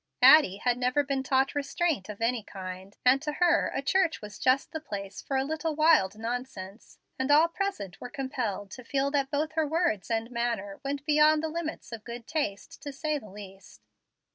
Addie 0.23 0.57
had 0.57 0.79
never 0.79 1.03
been 1.03 1.21
taught 1.21 1.53
restraint 1.53 2.09
of 2.09 2.21
any 2.21 2.41
kind, 2.41 2.97
and 3.05 3.21
to 3.21 3.33
her 3.33 3.71
a 3.75 3.83
church 3.83 4.19
was 4.19 4.39
just 4.39 4.71
the 4.71 4.79
place 4.79 5.21
for 5.21 5.37
a 5.37 5.43
little 5.43 5.75
wild 5.75 6.17
nonsense, 6.17 6.97
and 7.19 7.29
all 7.29 7.47
present 7.47 8.01
were 8.01 8.09
compelled 8.09 8.71
to 8.71 8.83
feel 8.83 9.11
that 9.11 9.29
both 9.29 9.51
her 9.51 9.67
words 9.67 10.09
and 10.09 10.31
manner 10.31 10.79
went 10.83 11.05
beyond 11.05 11.43
the 11.43 11.49
limits 11.49 11.91
of 11.91 12.03
good 12.03 12.25
taste, 12.25 12.81
to 12.81 12.91
say 12.91 13.19
the 13.19 13.29
least. 13.29 13.83